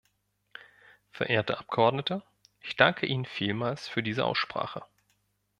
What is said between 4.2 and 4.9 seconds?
Aussprache.